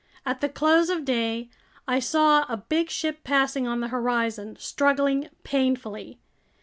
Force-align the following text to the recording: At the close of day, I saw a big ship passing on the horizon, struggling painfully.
At 0.25 0.41
the 0.41 0.49
close 0.49 0.89
of 0.89 1.05
day, 1.05 1.51
I 1.87 1.99
saw 1.99 2.47
a 2.49 2.57
big 2.57 2.89
ship 2.89 3.23
passing 3.23 3.67
on 3.67 3.81
the 3.81 3.89
horizon, 3.89 4.57
struggling 4.59 5.29
painfully. 5.43 6.17